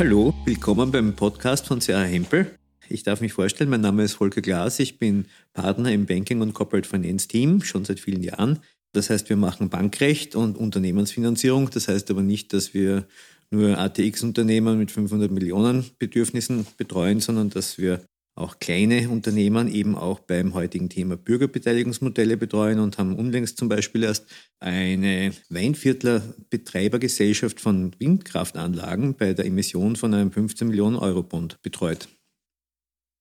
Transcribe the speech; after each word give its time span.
Hallo, 0.00 0.32
willkommen 0.46 0.90
beim 0.90 1.14
Podcast 1.14 1.66
von 1.66 1.82
Sarah 1.82 2.04
Hempel. 2.04 2.56
Ich 2.88 3.02
darf 3.02 3.20
mich 3.20 3.34
vorstellen, 3.34 3.68
mein 3.68 3.82
Name 3.82 4.02
ist 4.02 4.14
Volker 4.14 4.40
Glas, 4.40 4.78
ich 4.78 4.98
bin 4.98 5.26
Partner 5.52 5.92
im 5.92 6.06
Banking 6.06 6.40
und 6.40 6.54
Corporate 6.54 6.88
Finance 6.88 7.28
Team 7.28 7.60
schon 7.62 7.84
seit 7.84 8.00
vielen 8.00 8.22
Jahren. 8.22 8.60
Das 8.94 9.10
heißt, 9.10 9.28
wir 9.28 9.36
machen 9.36 9.68
Bankrecht 9.68 10.36
und 10.36 10.56
Unternehmensfinanzierung. 10.56 11.68
Das 11.68 11.88
heißt 11.88 12.10
aber 12.10 12.22
nicht, 12.22 12.54
dass 12.54 12.72
wir 12.72 13.04
nur 13.50 13.76
ATX-Unternehmen 13.76 14.78
mit 14.78 14.90
500 14.90 15.30
Millionen 15.30 15.84
Bedürfnissen 15.98 16.66
betreuen, 16.78 17.20
sondern 17.20 17.50
dass 17.50 17.76
wir 17.76 18.00
auch 18.34 18.58
kleine 18.58 19.08
Unternehmen 19.10 19.68
eben 19.68 19.96
auch 19.96 20.20
beim 20.20 20.54
heutigen 20.54 20.88
Thema 20.88 21.16
Bürgerbeteiligungsmodelle 21.16 22.36
betreuen 22.36 22.78
und 22.78 22.98
haben 22.98 23.16
unlängst 23.16 23.58
zum 23.58 23.68
Beispiel 23.68 24.04
erst 24.04 24.26
eine 24.60 25.32
Weinviertler 25.48 26.22
Betreibergesellschaft 26.48 27.60
von 27.60 27.94
Windkraftanlagen 27.98 29.14
bei 29.14 29.34
der 29.34 29.46
Emission 29.46 29.96
von 29.96 30.14
einem 30.14 30.32
15 30.32 30.68
Millionen 30.68 30.96
Euro 30.96 31.22
Bond 31.22 31.60
betreut. 31.62 32.08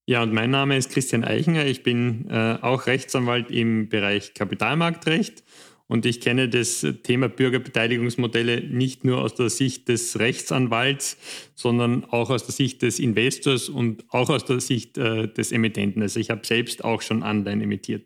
Ja, 0.10 0.24
und 0.24 0.34
mein 0.34 0.50
Name 0.50 0.76
ist 0.76 0.90
Christian 0.90 1.24
Eichinger. 1.24 1.66
Ich 1.66 1.84
bin 1.84 2.28
äh, 2.32 2.58
auch 2.62 2.88
Rechtsanwalt 2.88 3.52
im 3.52 3.90
Bereich 3.90 4.34
Kapitalmarktrecht 4.34 5.44
und 5.90 6.06
ich 6.06 6.22
kenne 6.22 6.48
das 6.48 6.86
Thema 7.04 7.28
Bürgerbeteiligungsmodelle 7.30 8.62
nicht 8.62 9.04
nur 9.04 9.22
aus 9.22 9.34
der 9.34 9.50
Sicht 9.50 9.90
des 9.90 10.20
Rechtsanwalts, 10.20 11.18
sondern 11.56 12.06
auch 12.06 12.30
aus 12.30 12.46
der 12.46 12.54
Sicht 12.54 12.84
des 12.84 13.00
Investors 13.00 13.70
und 13.70 14.06
auch 14.10 14.30
aus 14.30 14.46
der 14.46 14.60
Sicht 14.62 15.00
äh, 15.00 15.28
des 15.28 15.52
Emittenten. 15.52 16.04
Also 16.04 16.20
ich 16.20 16.30
habe 16.30 16.46
selbst 16.46 16.84
auch 16.84 17.02
schon 17.02 17.24
Anleihen 17.24 17.62
emittiert. 17.62 18.06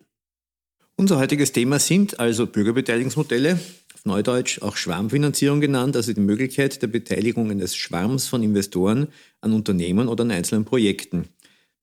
Unser 0.95 1.19
heutiges 1.19 1.51
Thema 1.51 1.77
sind 1.77 2.19
also 2.21 2.47
Bürgerbeteiligungsmodelle, 2.47 3.59
auf 3.93 4.05
Neudeutsch 4.05 4.61
auch 4.61 4.77
Schwarmfinanzierung 4.77 5.59
genannt, 5.59 5.97
also 5.97 6.13
die 6.13 6.21
Möglichkeit 6.21 6.81
der 6.81 6.87
Beteiligung 6.87 7.51
eines 7.51 7.75
Schwarms 7.75 8.27
von 8.27 8.43
Investoren 8.43 9.09
an 9.41 9.51
Unternehmen 9.51 10.07
oder 10.07 10.23
an 10.23 10.31
einzelnen 10.31 10.63
Projekten. 10.63 11.27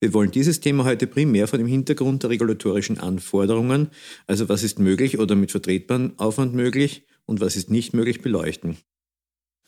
Wir 0.03 0.15
wollen 0.15 0.31
dieses 0.31 0.59
Thema 0.59 0.83
heute 0.83 1.05
primär 1.05 1.47
vor 1.47 1.59
dem 1.59 1.67
Hintergrund 1.67 2.23
der 2.23 2.31
regulatorischen 2.31 2.97
Anforderungen, 2.97 3.89
also 4.25 4.49
was 4.49 4.63
ist 4.63 4.79
möglich 4.79 5.19
oder 5.19 5.35
mit 5.35 5.51
vertretbarem 5.51 6.13
Aufwand 6.17 6.55
möglich 6.55 7.03
und 7.27 7.39
was 7.39 7.55
ist 7.55 7.69
nicht 7.69 7.93
möglich, 7.93 8.21
beleuchten. 8.21 8.77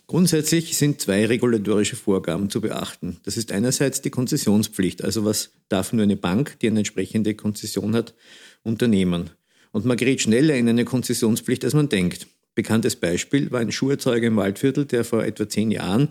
Grundsätzlich 0.07 0.75
sind 0.75 0.99
zwei 0.99 1.27
regulatorische 1.27 1.95
Vorgaben 1.95 2.49
zu 2.49 2.61
beachten. 2.61 3.17
Das 3.21 3.37
ist 3.37 3.51
einerseits 3.51 4.01
die 4.01 4.09
Konzessionspflicht, 4.09 5.03
also 5.03 5.23
was 5.23 5.51
darf 5.69 5.93
nur 5.93 6.01
eine 6.01 6.17
Bank, 6.17 6.57
die 6.61 6.67
eine 6.67 6.79
entsprechende 6.79 7.35
Konzession 7.35 7.95
hat, 7.95 8.15
unternehmen. 8.63 9.29
Und 9.71 9.85
man 9.85 9.97
gerät 9.97 10.21
schneller 10.21 10.55
in 10.55 10.67
eine 10.67 10.83
Konzessionspflicht, 10.83 11.63
als 11.63 11.75
man 11.75 11.89
denkt. 11.89 12.25
Bekanntes 12.55 12.95
Beispiel 12.95 13.51
war 13.51 13.59
ein 13.59 13.71
Schuherzeuger 13.71 14.27
im 14.27 14.35
Waldviertel, 14.35 14.85
der 14.85 15.03
vor 15.03 15.23
etwa 15.23 15.47
zehn 15.47 15.69
Jahren 15.69 16.09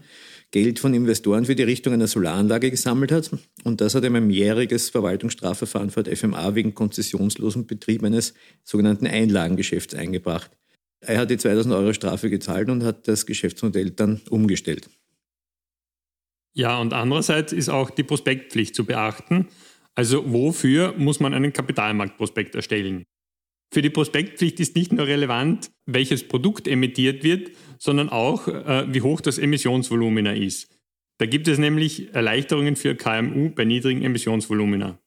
Geld 0.53 0.79
von 0.79 0.93
Investoren 0.93 1.47
für 1.47 1.57
die 1.57 1.63
Richtung 1.63 1.95
einer 1.95 2.07
Solaranlage 2.07 2.71
gesammelt 2.71 3.11
hat. 3.11 3.31
Und 3.65 3.81
das 3.81 3.95
hat 3.95 4.05
ihm 4.05 4.15
ein 4.15 4.27
mehrjähriges 4.27 4.91
Verwaltungsstrafverfahren 4.91 5.91
vor 5.91 6.03
der 6.03 6.17
FMA 6.17 6.55
wegen 6.55 6.75
konzessionslosen 6.75 7.67
Betrieb 7.67 8.05
eines 8.05 8.35
sogenannten 8.63 9.07
Einlagengeschäfts 9.07 9.95
eingebracht. 9.95 10.51
Er 11.01 11.19
hat 11.19 11.31
die 11.31 11.39
2000 11.39 11.75
Euro 11.75 11.93
Strafe 11.95 12.31
gezahlt 12.31 12.69
und 12.69 12.85
hat 12.85 13.09
das 13.09 13.27
Geschäftsmodell 13.27 13.91
dann 13.91 14.21
umgestellt. 14.31 14.89
Ja, 16.55 16.79
und 16.79 16.93
andererseits 16.93 17.53
ist 17.55 17.71
auch 17.71 17.91
die 17.91 18.05
Prospektpflicht 18.05 18.75
zu 18.75 18.85
beachten. 18.85 19.49
Also 19.95 20.31
wofür 20.33 20.95
muss 20.99 21.19
man 21.19 21.33
einen 21.33 21.55
Kapitalmarktprospekt 21.55 22.55
erstellen? 22.55 23.05
Für 23.73 23.81
die 23.81 23.89
Prospektpflicht 23.89 24.61
ist 24.61 24.77
nicht 24.77 24.93
nur 24.93 25.07
relevant, 25.07 25.71
welches 25.87 26.29
Produkt 26.29 26.69
emittiert 26.69 27.25
wird, 27.25 27.53
sondern 27.79 28.11
auch, 28.11 28.47
äh, 28.47 28.85
wie 28.93 29.01
hoch 29.01 29.23
das 29.23 29.39
Emissionsvolumina 29.39 30.35
ist. 30.35 30.79
Da 31.17 31.25
gibt 31.25 31.49
es 31.49 31.59
nämlich 31.59 32.15
Erleichterungen 32.15 32.77
für 32.77 32.95
KMU 32.95 33.49
bei 33.49 33.65
niedrigen 33.65 34.03
Emissionsvolumina. 34.03 34.99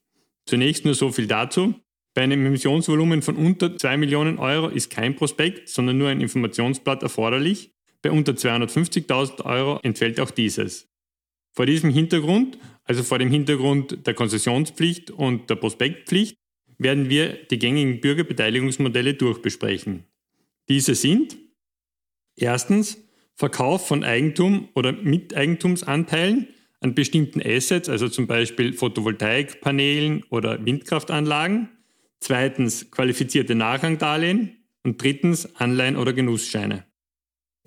Zunächst 0.48 0.84
nur 0.84 0.96
so 0.96 1.12
viel 1.12 1.28
dazu. 1.28 1.76
Bei 2.16 2.24
einem 2.24 2.44
Emissionsvolumen 2.44 3.22
von 3.22 3.36
unter 3.36 3.78
2 3.78 3.98
Millionen 3.98 4.40
Euro 4.40 4.70
ist 4.70 4.90
kein 4.90 5.16
Prospekt, 5.16 5.70
sondern 5.70 6.00
nur 6.00 6.10
ein 6.10 6.22
Informationsblatt 6.22 7.04
erforderlich. 7.04 7.72
Bei 8.02 8.10
unter 8.10 8.32
250.000 8.32 9.46
Euro 9.46 9.80
entfällt 9.84 10.20
auch 10.20 10.32
dieses. 10.32 10.88
Vor 11.54 11.68
diesem 11.68 11.92
Hintergrund, 11.92 12.58
also 12.84 13.04
vor 13.04 13.20
dem 13.20 13.30
Hintergrund 13.30 14.08
der 14.08 14.16
Konzessionspflicht 14.16 15.12
und 15.12 15.52
der 15.52 15.56
Prospektpflicht, 15.56 16.36
werden 16.78 17.10
wir 17.10 17.34
die 17.50 17.60
gängigen 17.60 18.02
Bürgerbeteiligungsmodelle 18.02 19.14
durchbesprechen. 19.14 20.06
Diese 20.70 20.96
sind 20.96 21.38
erstens 22.36 22.98
Verkauf 23.36 23.88
von 23.88 24.04
Eigentum 24.04 24.70
oder 24.74 24.94
Miteigentumsanteilen 24.94 26.48
an 26.80 26.96
bestimmten 26.96 27.42
Assets, 27.42 27.90
also 27.90 28.08
zum 28.08 28.28
Beispiel 28.28 28.74
Photovoltaikpanelen 28.74 30.24
oder 30.30 30.64
Windkraftanlagen. 30.66 31.70
Zweitens 32.20 32.92
qualifizierte 32.92 33.56
Nachrangdarlehen 33.56 34.58
und 34.84 35.02
drittens 35.02 35.56
Anleihen 35.56 35.98
oder 35.98 36.14
Genussscheine. 36.14 36.86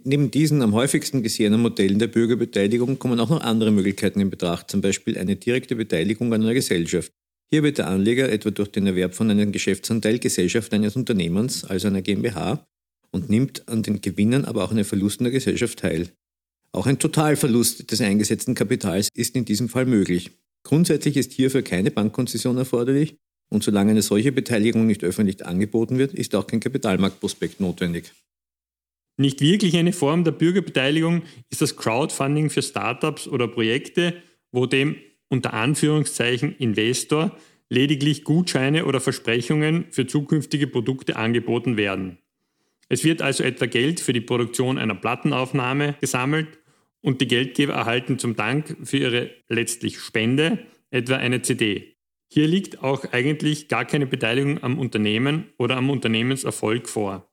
Neben 0.05 0.31
diesen 0.31 0.63
am 0.63 0.75
häufigsten 0.75 1.23
gesehenen 1.23 1.61
Modellen 1.61 1.99
der 1.99 2.07
Bürgerbeteiligung 2.07 2.99
kommen 2.99 3.19
auch 3.19 3.31
noch 3.31 3.41
andere 3.41 3.73
Möglichkeiten 3.73 4.21
in 4.21 4.31
Betracht, 4.31 4.71
zum 4.71 4.81
Beispiel 4.81 5.19
eine 5.19 5.37
direkte 5.37 5.75
Beteiligung 5.75 6.33
an 6.33 6.43
einer 6.43 6.55
Gesellschaft. 6.55 7.13
Hier 7.50 7.62
wird 7.62 7.78
der 7.78 7.88
Anleger 7.88 8.31
etwa 8.31 8.50
durch 8.50 8.70
den 8.70 8.86
Erwerb 8.86 9.14
von 9.14 9.31
einem 9.31 9.53
Geschäftsanteil 9.53 10.19
Gesellschaft 10.19 10.72
eines 10.75 10.97
Unternehmens, 10.97 11.64
also 11.64 11.88
einer 11.88 12.03
GmbH, 12.03 12.66
und 13.10 13.31
nimmt 13.31 13.69
an 13.69 13.82
den 13.82 14.03
Gewinnen, 14.03 14.44
aber 14.44 14.64
auch 14.64 14.70
an 14.70 14.76
den 14.76 14.84
Verlusten 14.84 15.25
der 15.25 15.32
Gesellschaft 15.32 15.78
teil. 15.78 16.10
Auch 16.72 16.86
ein 16.86 16.98
Totalverlust 16.98 17.91
des 17.91 18.00
eingesetzten 18.03 18.54
Kapitals 18.54 19.09
ist 19.14 19.34
in 19.34 19.47
diesem 19.47 19.70
Fall 19.70 19.86
möglich. 19.86 20.32
Grundsätzlich 20.62 21.16
ist 21.16 21.32
hierfür 21.32 21.62
keine 21.62 21.91
Bankkonzession 21.91 22.59
erforderlich 22.59 23.16
und 23.50 23.62
solange 23.62 23.92
eine 23.92 24.03
solche 24.03 24.32
Beteiligung 24.32 24.86
nicht 24.86 25.03
öffentlich 25.03 25.47
angeboten 25.47 25.97
wird, 25.97 26.12
ist 26.12 26.34
auch 26.34 26.47
kein 26.47 26.60
Kapitalmarktprospekt 26.60 27.60
notwendig. 27.60 28.12
Nicht 29.16 29.41
wirklich 29.41 29.76
eine 29.76 29.94
Form 29.94 30.25
der 30.25 30.32
Bürgerbeteiligung 30.32 31.22
ist 31.48 31.62
das 31.62 31.76
Crowdfunding 31.76 32.50
für 32.50 32.62
Startups 32.62 33.26
oder 33.26 33.48
Projekte, 33.48 34.22
wo 34.53 34.66
dem 34.66 34.97
unter 35.28 35.55
Anführungszeichen 35.55 36.56
Investor 36.56 37.37
lediglich 37.69 38.25
Gutscheine 38.25 38.87
oder 38.87 39.00
Versprechungen 39.00 39.87
für 39.91 40.06
zukünftige 40.06 40.66
Produkte 40.66 41.16
angeboten 41.16 41.77
werden. 41.77 42.19
Es 42.89 43.05
wird 43.05 43.21
also 43.21 43.44
etwa 43.44 43.66
Geld 43.66 44.00
für 44.00 44.12
die 44.15 44.22
Produktion 44.22 44.78
einer 44.78 44.94
Plattenaufnahme 44.94 45.94
gesammelt 46.00 46.59
und 47.00 47.21
die 47.21 47.28
Geldgeber 47.28 47.75
erhalten 47.75 48.19
zum 48.19 48.37
Dank 48.37 48.77
für 48.84 48.97
ihre 48.97 49.31
letztlich 49.49 50.00
Spende 50.00 50.59
etwa 50.91 51.16
eine 51.16 51.43
CD. 51.43 51.97
Hier 52.31 52.47
liegt 52.47 52.83
auch 52.83 53.12
eigentlich 53.12 53.69
gar 53.69 53.84
keine 53.84 54.06
Beteiligung 54.06 54.62
am 54.62 54.78
Unternehmen 54.78 55.53
oder 55.59 55.77
am 55.77 55.91
Unternehmenserfolg 55.91 56.89
vor. 56.89 57.31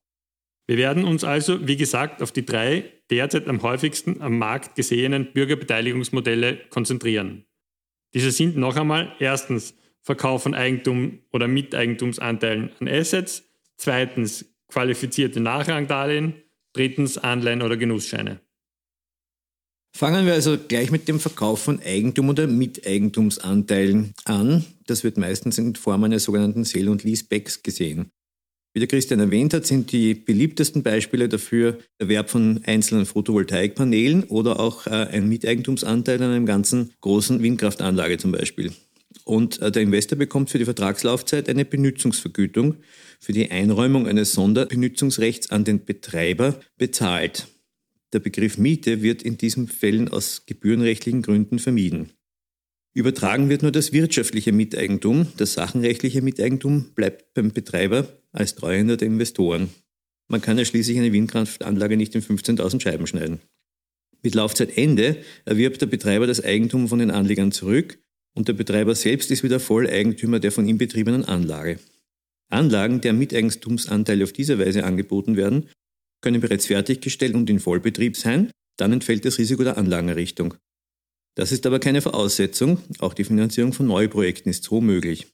Wir 0.68 0.78
werden 0.78 1.04
uns 1.04 1.24
also, 1.24 1.68
wie 1.68 1.78
gesagt, 1.78 2.22
auf 2.22 2.32
die 2.32 2.46
drei 2.46 2.92
derzeit 3.10 3.48
am 3.48 3.62
häufigsten 3.62 4.22
am 4.22 4.38
Markt 4.38 4.76
gesehenen 4.76 5.32
Bürgerbeteiligungsmodelle 5.32 6.58
konzentrieren. 6.70 7.46
Diese 8.16 8.32
sind 8.32 8.56
noch 8.56 8.78
einmal 8.78 9.14
erstens 9.20 9.76
Verkauf 10.02 10.44
von 10.44 10.56
Eigentum 10.56 11.20
oder 11.34 11.50
Miteigentumsanteilen 11.50 12.72
an 12.80 12.88
Assets, 12.88 13.44
zweitens 13.76 14.46
qualifizierte 14.70 15.42
Nachrangdarlehen, 15.42 16.34
drittens 16.72 17.18
Anleihen 17.18 17.62
oder 17.62 17.76
Genussscheine. 17.76 18.40
Fangen 19.96 20.26
wir 20.26 20.34
also 20.34 20.58
gleich 20.58 20.92
mit 20.92 21.08
dem 21.10 21.20
Verkauf 21.20 21.62
von 21.62 21.82
Eigentum 21.82 22.30
oder 22.30 22.48
Miteigentumsanteilen 22.48 24.14
an. 24.24 24.66
Das 24.88 25.04
wird 25.04 25.18
meistens 25.18 25.58
in 25.58 25.76
Form 25.76 26.04
eines 26.06 26.24
sogenannten 26.24 26.64
Sale- 26.64 26.92
und 26.92 27.04
Leasebacks 27.04 27.64
gesehen. 27.64 28.12
Wie 28.76 28.80
der 28.80 28.90
Christian 28.90 29.22
erwähnt 29.22 29.54
hat, 29.54 29.66
sind 29.66 29.94
die 29.94 30.14
beliebtesten 30.14 30.84
Beispiele 30.84 31.30
dafür 31.30 31.80
Erwerb 31.98 32.30
von 32.30 32.60
einzelnen 32.66 33.06
Photovoltaikpanelen 33.06 34.26
oder 34.26 34.60
auch 34.60 34.86
äh, 34.86 34.90
ein 34.90 35.30
Miteigentumsanteil 35.30 36.22
an 36.22 36.32
einem 36.32 36.46
ganzen 36.46 36.92
großen 37.00 37.42
Windkraftanlage 37.42 38.18
zum 38.18 38.34
Beispiel. 38.34 38.74
Und 39.24 39.62
äh, 39.62 39.72
der 39.72 39.82
Investor 39.82 40.18
bekommt 40.18 40.50
für 40.50 40.58
die 40.58 40.66
Vertragslaufzeit 40.66 41.48
eine 41.48 41.64
Benutzungsvergütung 41.64 42.76
für 43.22 43.32
die 43.32 43.50
Einräumung 43.50 44.08
eines 44.08 44.34
Sonderbenutzungsrechts 44.34 45.52
an 45.52 45.64
den 45.64 45.86
Betreiber 45.86 46.60
bezahlt. 46.78 47.48
Der 48.12 48.20
Begriff 48.20 48.58
Miete 48.58 49.02
wird 49.02 49.24
in 49.24 49.38
diesen 49.38 49.70
Fällen 49.70 50.10
aus 50.10 50.46
gebührenrechtlichen 50.48 51.22
Gründen 51.22 51.60
vermieden. 51.60 52.12
Übertragen 52.96 53.50
wird 53.50 53.62
nur 53.62 53.74
das 53.74 53.92
wirtschaftliche 53.92 54.54
Miteigentum, 54.54 55.28
das 55.36 55.54
sachenrechtliche 55.54 56.22
Miteigentum 56.22 56.92
bleibt 56.96 57.34
beim 57.34 57.52
Betreiber 57.52 58.08
als 58.32 58.56
Treuhänder 58.56 58.96
der 58.96 59.10
Investoren. 59.10 59.70
Man 60.30 60.42
kann 60.42 60.58
ja 60.58 60.64
schließlich 60.64 60.98
eine 60.98 61.12
Windkraftanlage 61.12 61.98
nicht 61.98 62.16
in 62.16 62.22
15.000 62.22 62.82
Scheiben 62.82 63.06
schneiden. 63.06 63.42
Mit 64.24 64.34
Laufzeitende 64.34 65.18
erwirbt 65.44 65.82
der 65.82 65.88
Betreiber 65.88 66.26
das 66.26 66.42
Eigentum 66.42 66.88
von 66.88 67.00
den 67.00 67.12
Anlegern 67.12 67.52
zurück 67.52 68.00
und 68.34 68.48
der 68.48 68.54
Betreiber 68.54 68.96
selbst 68.96 69.30
ist 69.30 69.44
wieder 69.44 69.60
Volleigentümer 69.60 70.40
der 70.40 70.54
von 70.54 70.66
ihm 70.66 70.78
betriebenen 70.78 71.26
Anlage. 71.26 71.80
Anlagen, 72.50 73.02
deren 73.02 73.20
Miteigentumsanteile 73.20 74.24
auf 74.24 74.32
diese 74.32 74.58
Weise 74.58 74.86
angeboten 74.86 75.36
werden, 75.36 75.70
können 76.22 76.40
bereits 76.40 76.68
fertiggestellt 76.68 77.36
und 77.36 77.50
in 77.50 77.60
Vollbetrieb 77.60 78.16
sein, 78.16 78.52
dann 78.78 78.94
entfällt 78.94 79.26
das 79.26 79.38
Risiko 79.38 79.64
der 79.64 79.78
Anlagenerrichtung. 79.78 80.56
Das 81.36 81.52
ist 81.52 81.66
aber 81.66 81.80
keine 81.80 82.02
Voraussetzung, 82.02 82.80
auch 83.00 83.14
die 83.14 83.26
Finanzierung 83.26 83.74
von 83.74 83.88
Neuprojekten 83.88 84.50
ist 84.50 84.64
so 84.64 84.80
möglich. 84.80 85.28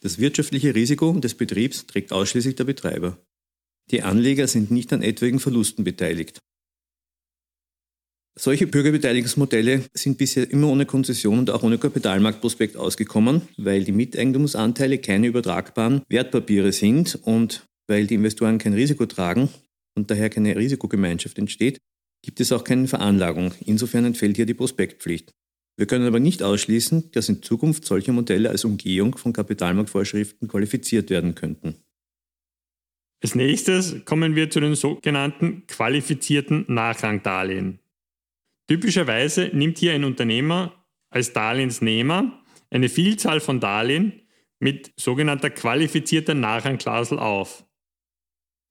Das 0.00 0.18
wirtschaftliche 0.18 0.74
Risiko 0.74 1.12
des 1.12 1.34
Betriebs 1.34 1.86
trägt 1.86 2.12
ausschließlich 2.12 2.56
der 2.56 2.64
Betreiber. 2.64 3.18
Die 3.90 4.02
Anleger 4.02 4.46
sind 4.46 4.70
nicht 4.70 4.92
an 4.92 5.02
etwaigen 5.02 5.40
Verlusten 5.40 5.82
beteiligt. 5.82 6.38
Solche 8.38 8.66
Bürgerbeteiligungsmodelle 8.66 9.84
sind 9.92 10.16
bisher 10.16 10.48
immer 10.50 10.68
ohne 10.68 10.86
Konzession 10.86 11.40
und 11.40 11.50
auch 11.50 11.62
ohne 11.62 11.78
Kapitalmarktprospekt 11.78 12.76
ausgekommen, 12.76 13.42
weil 13.56 13.84
die 13.84 13.92
Miteigentumsanteile 13.92 14.98
keine 14.98 15.26
übertragbaren 15.26 16.02
Wertpapiere 16.08 16.72
sind 16.72 17.18
und 17.22 17.66
weil 17.88 18.06
die 18.06 18.14
Investoren 18.14 18.58
kein 18.58 18.72
Risiko 18.72 19.04
tragen 19.06 19.48
und 19.96 20.10
daher 20.10 20.30
keine 20.30 20.56
Risikogemeinschaft 20.56 21.38
entsteht, 21.38 21.78
gibt 22.22 22.40
es 22.40 22.52
auch 22.52 22.64
keine 22.64 22.88
Veranlagung. 22.88 23.52
Insofern 23.64 24.04
entfällt 24.04 24.36
hier 24.36 24.46
die 24.46 24.54
Prospektpflicht. 24.54 25.32
Wir 25.76 25.86
können 25.86 26.06
aber 26.06 26.20
nicht 26.20 26.42
ausschließen, 26.42 27.10
dass 27.12 27.28
in 27.28 27.42
Zukunft 27.42 27.84
solche 27.84 28.12
Modelle 28.12 28.50
als 28.50 28.64
Umgehung 28.64 29.16
von 29.16 29.32
Kapitalmarktvorschriften 29.32 30.48
qualifiziert 30.48 31.08
werden 31.08 31.34
könnten. 31.34 31.76
Als 33.22 33.34
nächstes 33.34 34.04
kommen 34.04 34.34
wir 34.34 34.50
zu 34.50 34.60
den 34.60 34.74
sogenannten 34.74 35.66
qualifizierten 35.66 36.64
Nachrangdarlehen. 36.68 37.80
Typischerweise 38.68 39.50
nimmt 39.52 39.78
hier 39.78 39.92
ein 39.92 40.04
Unternehmer 40.04 40.86
als 41.10 41.32
Darlehensnehmer 41.32 42.42
eine 42.70 42.88
Vielzahl 42.88 43.40
von 43.40 43.60
Darlehen 43.60 44.22
mit 44.58 44.92
sogenannter 44.96 45.50
qualifizierter 45.50 46.34
Nachrangklausel 46.34 47.18
auf. 47.18 47.64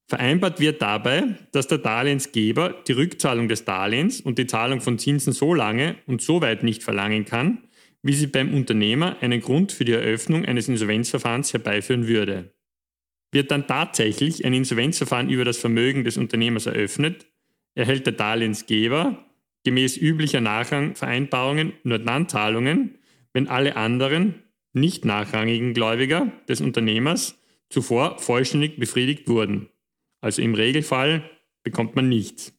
Vereinbart 0.10 0.60
wird 0.60 0.82
dabei, 0.82 1.36
dass 1.52 1.68
der 1.68 1.78
Darlehensgeber 1.78 2.74
die 2.88 2.94
Rückzahlung 2.94 3.48
des 3.48 3.64
Darlehens 3.64 4.22
und 4.22 4.40
die 4.40 4.48
Zahlung 4.48 4.82
von 4.82 4.98
Zinsen 4.98 5.34
so 5.34 5.54
lange 5.54 5.98
und 6.08 6.24
so 6.24 6.42
weit 6.42 6.64
nicht 6.64 6.82
verlangen 6.82 7.26
kann, 7.26 7.60
wie 8.02 8.14
sie 8.14 8.26
beim 8.26 8.52
Unternehmer 8.56 9.18
einen 9.22 9.40
Grund 9.40 9.72
für 9.72 9.86
die 9.86 9.92
Eröffnung 9.92 10.46
eines 10.46 10.68
Insolvenzverfahrens 10.68 11.54
herbeiführen 11.54 12.08
würde. 12.08 12.56
Wird 13.32 13.52
dann 13.52 13.68
tatsächlich 13.68 14.44
ein 14.46 14.56
Insolvenzverfahren 14.56 15.30
über 15.30 15.46
das 15.46 15.60
Vermögen 15.60 16.04
des 16.04 16.18
Unternehmers 16.18 16.66
eröffnet, 16.66 17.28
erhält 17.76 18.08
der 18.08 18.14
Darlehensgeber 18.14 19.24
gemäß 19.64 19.96
üblicher 19.96 20.42
Nachrangvereinbarungen 20.42 21.74
nur 21.84 22.00
dann 22.00 22.28
Zahlungen, 22.28 22.98
wenn 23.34 23.48
alle 23.48 23.76
anderen, 23.76 24.42
nicht 24.74 25.06
nachrangigen 25.06 25.76
Gläubiger 25.76 26.32
des 26.48 26.62
Unternehmers 26.62 27.40
zuvor 27.70 28.18
vollständig 28.18 28.80
befriedigt 28.80 29.28
wurden. 29.28 29.70
Also 30.22 30.42
im 30.42 30.54
Regelfall 30.54 31.30
bekommt 31.64 31.96
man 31.96 32.10
nichts. 32.10 32.54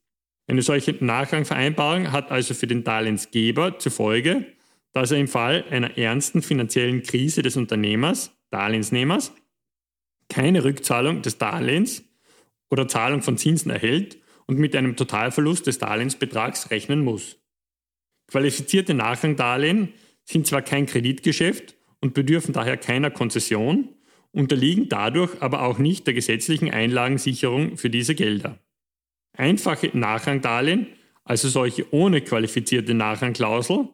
Eine 0.46 0.62
solche 0.62 0.92
Nachrangvereinbarung 1.04 2.12
hat 2.12 2.30
also 2.30 2.54
für 2.54 2.66
den 2.66 2.84
Darlehensgeber 2.84 3.78
zur 3.78 3.92
Folge, 3.92 4.46
dass 4.92 5.12
er 5.12 5.18
im 5.18 5.28
Fall 5.28 5.64
einer 5.70 5.96
ernsten 5.96 6.42
finanziellen 6.42 7.02
Krise 7.02 7.42
des 7.42 7.56
Unternehmers, 7.56 8.36
Darlehensnehmers, 8.50 9.32
keine 10.28 10.64
Rückzahlung 10.64 11.22
des 11.22 11.38
Darlehens 11.38 12.04
oder 12.70 12.88
Zahlung 12.88 13.22
von 13.22 13.38
Zinsen 13.38 13.70
erhält 13.70 14.18
und 14.46 14.58
mit 14.58 14.74
einem 14.74 14.96
Totalverlust 14.96 15.66
des 15.66 15.78
Darlehensbetrags 15.78 16.70
rechnen 16.70 17.04
muss. 17.04 17.38
Qualifizierte 18.28 18.94
Nachrangdarlehen 18.94 19.92
sind 20.24 20.46
zwar 20.46 20.62
kein 20.62 20.86
Kreditgeschäft 20.86 21.76
und 22.00 22.14
bedürfen 22.14 22.52
daher 22.52 22.76
keiner 22.76 23.10
Konzession, 23.10 23.88
unterliegen 24.32 24.88
dadurch 24.88 25.40
aber 25.42 25.62
auch 25.62 25.78
nicht 25.78 26.06
der 26.06 26.14
gesetzlichen 26.14 26.70
Einlagensicherung 26.70 27.76
für 27.76 27.90
diese 27.90 28.14
Gelder. 28.14 28.58
Einfache 29.36 29.90
Nachrangdarlehen, 29.92 30.88
also 31.24 31.48
solche 31.48 31.92
ohne 31.92 32.20
qualifizierte 32.20 32.94
Nachrangklausel, 32.94 33.88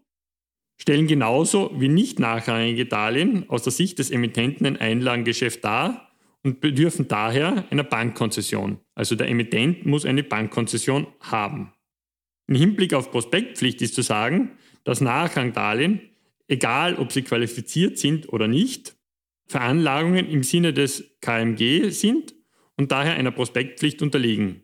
stellen 0.78 1.06
genauso 1.06 1.72
wie 1.78 1.88
nicht 1.88 2.18
nachrangige 2.18 2.86
Darlehen 2.86 3.48
aus 3.48 3.62
der 3.62 3.72
Sicht 3.72 3.98
des 3.98 4.10
Emittenten 4.10 4.66
ein 4.66 4.76
Einlagengeschäft 4.76 5.64
dar 5.64 6.10
und 6.42 6.60
bedürfen 6.60 7.08
daher 7.08 7.64
einer 7.70 7.84
Bankkonzession. 7.84 8.78
Also 8.94 9.16
der 9.16 9.28
Emittent 9.28 9.86
muss 9.86 10.04
eine 10.04 10.22
Bankkonzession 10.22 11.06
haben. 11.20 11.72
Im 12.46 12.54
Hinblick 12.54 12.94
auf 12.94 13.10
Prospektpflicht 13.10 13.82
ist 13.82 13.94
zu 13.94 14.02
sagen, 14.02 14.52
dass 14.84 15.00
Nachrangdarlehen, 15.00 16.00
egal 16.46 16.96
ob 16.96 17.10
sie 17.10 17.22
qualifiziert 17.22 17.98
sind 17.98 18.32
oder 18.32 18.46
nicht, 18.46 18.95
Veranlagungen 19.46 20.28
im 20.28 20.42
Sinne 20.42 20.72
des 20.72 21.16
KMG 21.20 21.90
sind 21.90 22.34
und 22.76 22.92
daher 22.92 23.14
einer 23.14 23.30
Prospektpflicht 23.30 24.02
unterliegen. 24.02 24.62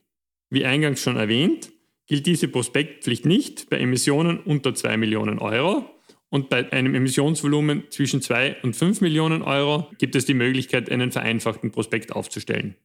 Wie 0.50 0.64
eingangs 0.64 1.00
schon 1.00 1.17
erwähnt, 1.17 1.73
gilt 2.06 2.26
diese 2.26 2.49
Prospektpflicht 2.49 3.25
nicht 3.25 3.70
bei 3.70 3.79
Emissionen 3.79 4.38
unter 4.40 4.75
2 4.75 4.96
Millionen 4.96 5.38
Euro 5.38 5.88
und 6.29 6.49
bei 6.49 6.70
einem 6.73 6.94
Emissionsvolumen 6.94 7.84
zwischen 7.90 8.20
2 8.20 8.62
und 8.62 8.75
5 8.75 9.00
Millionen 9.00 9.43
Euro 9.43 9.90
gibt 9.99 10.14
es 10.14 10.26
die 10.26 10.34
Möglichkeit, 10.34 10.90
einen 10.90 11.12
vereinfachten 11.12 11.70
Prospekt 11.70 12.12
aufzustellen. 12.12 12.76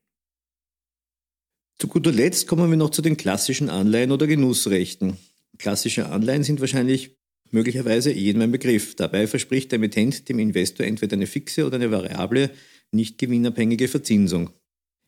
Zu 1.80 1.88
guter 1.88 2.12
Letzt 2.12 2.48
kommen 2.48 2.70
wir 2.70 2.78
noch 2.78 2.90
zu 2.90 3.02
den 3.02 3.18
klassischen 3.18 3.70
Anleihen 3.70 4.12
oder 4.12 4.28
Genussrechten. 4.28 5.18
Klassische 5.58 6.10
Anleihen 6.10 6.44
sind 6.44 6.60
wahrscheinlich 6.60 7.17
möglicherweise 7.52 8.12
jedem 8.12 8.42
ein 8.42 8.52
Begriff. 8.52 8.96
Dabei 8.96 9.28
verspricht 9.28 9.72
der 9.72 9.78
Emittent 9.78 10.30
dem 10.30 10.40
Investor 10.40 10.86
entweder 10.86 11.16
eine 11.16 11.28
fixe 11.28 11.66
oder 11.66 11.76
eine 11.76 11.92
variable, 11.92 12.50
nicht 12.92 13.18
gewinnabhängige 13.18 13.88
Verzinsung. 13.88 14.52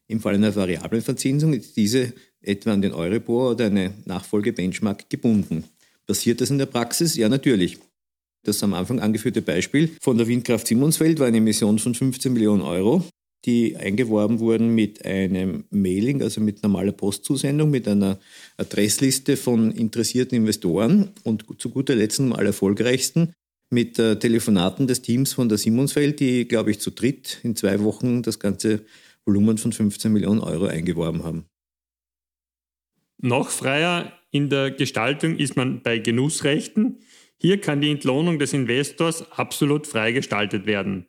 Im 0.08 0.20
Fall 0.22 0.36
einer 0.36 0.56
variablen 0.56 1.02
Verzinsung 1.02 1.54
ist 1.54 1.78
diese 1.78 2.14
etwa 2.42 2.74
an 2.74 2.82
den 2.82 2.94
Euribor 2.94 3.52
oder 3.52 3.68
eine 3.68 3.94
Nachfolgebenchmark 4.06 5.10
gebunden. 5.10 5.66
Passiert 6.08 6.42
das 6.42 6.50
in 6.50 6.58
der 6.58 6.66
Praxis? 6.66 7.16
Ja, 7.16 7.30
natürlich. 7.30 7.78
Das 8.44 8.64
am 8.64 8.74
Anfang 8.74 9.00
angeführte 9.00 9.42
Beispiel 9.42 9.92
von 10.02 10.18
der 10.18 10.28
Windkraft 10.28 10.66
Simonsfeld 10.66 11.20
war 11.20 11.28
eine 11.28 11.38
Emission 11.38 11.78
von 11.78 11.94
15 11.94 12.34
Millionen 12.34 12.62
Euro 12.62 13.04
die 13.46 13.78
eingeworben 13.78 14.40
wurden 14.40 14.76
mit 14.76 15.06
einem 15.06 15.64
Mailing, 15.70 16.22
also 16.22 16.42
mit 16.42 16.62
normaler 16.62 16.92
Postzusendung, 16.92 17.70
mit 17.70 17.88
einer 17.88 18.20
Adressliste 18.58 19.38
von 19.38 19.72
interessierten 19.72 20.38
Investoren 20.38 21.12
und 21.24 21.46
zu 21.58 21.70
guter 21.70 21.96
Letzt 21.96 22.20
am 22.20 22.34
allererfolgreichsten 22.34 23.34
mit 23.72 24.00
äh, 24.00 24.18
Telefonaten 24.18 24.88
des 24.88 25.02
Teams 25.02 25.34
von 25.34 25.48
der 25.48 25.58
Simonsfeld, 25.58 26.20
die, 26.20 26.48
glaube 26.48 26.72
ich, 26.72 26.80
zu 26.80 26.92
dritt 26.92 27.40
in 27.44 27.56
zwei 27.56 27.82
Wochen 27.84 28.24
das 28.24 28.40
ganze 28.40 28.82
Volumen 29.26 29.58
von 29.58 29.72
15 29.72 30.12
Millionen 30.12 30.42
Euro 30.42 30.66
eingeworben 30.66 31.24
haben. 31.24 31.46
Noch 33.22 33.50
freier 33.50 34.14
in 34.32 34.50
der 34.50 34.72
Gestaltung 34.72 35.38
ist 35.38 35.56
man 35.56 35.82
bei 35.82 36.00
Genussrechten. 36.00 37.00
Hier 37.38 37.60
kann 37.62 37.82
die 37.82 37.92
Entlohnung 37.92 38.40
des 38.40 38.54
Investors 38.54 39.32
absolut 39.32 39.88
frei 39.88 40.12
gestaltet 40.12 40.66
werden. 40.66 41.08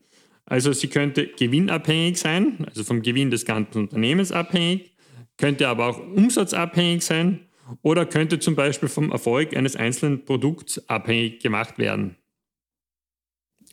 Also 0.51 0.73
sie 0.73 0.89
könnte 0.89 1.29
gewinnabhängig 1.29 2.19
sein, 2.19 2.67
also 2.67 2.83
vom 2.83 3.03
Gewinn 3.03 3.31
des 3.31 3.45
ganzen 3.45 3.83
Unternehmens 3.83 4.33
abhängig, 4.33 4.97
könnte 5.37 5.69
aber 5.69 5.87
auch 5.87 5.99
umsatzabhängig 6.01 7.03
sein 7.05 7.47
oder 7.83 8.05
könnte 8.05 8.41
zum 8.41 8.57
Beispiel 8.57 8.89
vom 8.89 9.13
Erfolg 9.13 9.57
eines 9.57 9.77
einzelnen 9.77 10.25
Produkts 10.25 10.89
abhängig 10.89 11.41
gemacht 11.41 11.79
werden. 11.79 12.17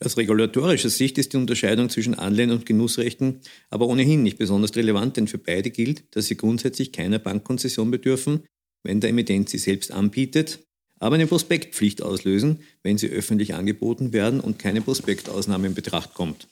Aus 0.01 0.17
regulatorischer 0.17 0.91
Sicht 0.91 1.17
ist 1.17 1.33
die 1.33 1.37
Unterscheidung 1.37 1.89
zwischen 1.89 2.13
Anleihen 2.13 2.51
und 2.51 2.67
Genussrechten 2.67 3.41
aber 3.71 3.87
ohnehin 3.87 4.21
nicht 4.21 4.37
besonders 4.37 4.75
relevant, 4.75 5.17
denn 5.17 5.27
für 5.27 5.39
beide 5.39 5.71
gilt, 5.71 6.15
dass 6.15 6.27
sie 6.27 6.37
grundsätzlich 6.37 6.91
keiner 6.91 7.17
Bankkonzession 7.17 7.89
bedürfen, 7.89 8.43
wenn 8.83 8.99
der 8.99 9.09
Emittent 9.09 9.49
sie 9.49 9.57
selbst 9.57 9.91
anbietet, 9.91 10.59
aber 10.99 11.15
eine 11.15 11.25
Prospektpflicht 11.25 12.03
auslösen, 12.03 12.59
wenn 12.83 12.99
sie 12.99 13.09
öffentlich 13.09 13.55
angeboten 13.55 14.13
werden 14.13 14.39
und 14.39 14.59
keine 14.59 14.81
Prospektausnahme 14.81 15.65
in 15.65 15.73
Betracht 15.73 16.13
kommt. 16.13 16.47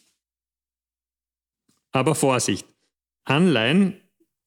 Aber 1.96 2.14
Vorsicht! 2.14 2.68
Anleihen 3.24 4.02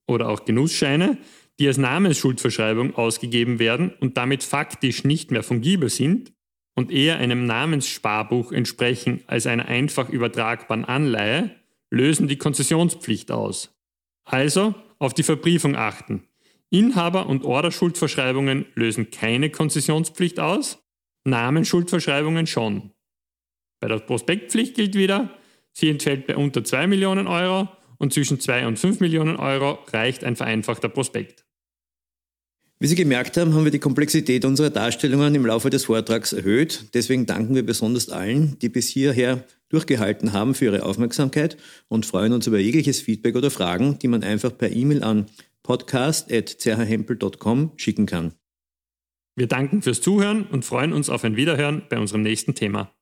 oder 0.06 0.28
auch 0.28 0.44
Genussscheine, 0.44 1.16
die 1.58 1.66
als 1.66 1.78
Namensschuldverschreibung 1.78 2.94
ausgegeben 2.94 3.58
werden 3.58 3.94
und 4.00 4.18
damit 4.18 4.44
faktisch 4.44 5.02
nicht 5.02 5.30
mehr 5.30 5.42
fungibel 5.42 5.88
sind 5.88 6.34
und 6.74 6.92
eher 6.92 7.16
einem 7.16 7.46
Namenssparbuch 7.46 8.52
entsprechen 8.52 9.22
als 9.28 9.46
einer 9.46 9.64
einfach 9.64 10.10
übertragbaren 10.10 10.84
Anleihe, 10.84 11.54
lösen 11.90 12.28
die 12.28 12.36
Konzessionspflicht 12.36 13.30
aus. 13.30 13.74
Also 14.24 14.74
auf 14.98 15.14
die 15.14 15.22
Verbriefung 15.22 15.74
achten. 15.74 16.24
Inhaber- 16.68 17.28
und 17.28 17.46
Orderschuldverschreibungen 17.46 18.66
lösen 18.74 19.10
keine 19.10 19.48
Konzessionspflicht 19.48 20.38
aus, 20.38 20.86
Namensschuldverschreibungen 21.24 22.46
schon. 22.46 22.92
Bei 23.80 23.88
der 23.88 24.00
Prospektpflicht 24.00 24.74
gilt 24.74 24.94
wieder, 24.94 25.37
Sie 25.78 25.90
entfällt 25.90 26.26
bei 26.26 26.34
unter 26.34 26.64
2 26.64 26.88
Millionen 26.88 27.28
Euro 27.28 27.68
und 27.98 28.12
zwischen 28.12 28.40
2 28.40 28.66
und 28.66 28.80
5 28.80 28.98
Millionen 28.98 29.36
Euro 29.36 29.78
reicht 29.92 30.24
ein 30.24 30.34
vereinfachter 30.34 30.88
Prospekt. 30.88 31.44
Wie 32.80 32.88
Sie 32.88 32.96
gemerkt 32.96 33.36
haben, 33.36 33.54
haben 33.54 33.62
wir 33.62 33.70
die 33.70 33.78
Komplexität 33.78 34.44
unserer 34.44 34.70
Darstellungen 34.70 35.36
im 35.36 35.46
Laufe 35.46 35.70
des 35.70 35.84
Vortrags 35.84 36.32
erhöht. 36.32 36.86
Deswegen 36.94 37.26
danken 37.26 37.54
wir 37.54 37.64
besonders 37.64 38.08
allen, 38.08 38.58
die 38.58 38.68
bis 38.68 38.88
hierher 38.88 39.44
durchgehalten 39.68 40.32
haben 40.32 40.56
für 40.56 40.64
ihre 40.64 40.82
Aufmerksamkeit 40.82 41.56
und 41.86 42.06
freuen 42.06 42.32
uns 42.32 42.48
über 42.48 42.58
jegliches 42.58 43.00
Feedback 43.00 43.36
oder 43.36 43.52
Fragen, 43.52 44.00
die 44.00 44.08
man 44.08 44.24
einfach 44.24 44.58
per 44.58 44.72
E-Mail 44.72 45.04
an 45.04 45.26
podcast.chhempel.com 45.62 47.74
schicken 47.76 48.06
kann. 48.06 48.32
Wir 49.36 49.46
danken 49.46 49.82
fürs 49.82 50.00
Zuhören 50.00 50.42
und 50.42 50.64
freuen 50.64 50.92
uns 50.92 51.08
auf 51.08 51.22
ein 51.22 51.36
Wiederhören 51.36 51.82
bei 51.88 52.00
unserem 52.00 52.22
nächsten 52.22 52.56
Thema. 52.56 52.92